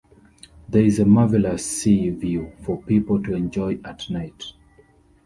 There 0.67 0.83
is 0.83 0.97
a 0.97 1.05
marvellous 1.05 1.63
sea 1.63 2.09
view 2.09 2.53
for 2.63 2.81
people 2.81 3.21
to 3.21 3.35
enjoy 3.35 3.79
at 3.85 4.09
night. 4.09 4.45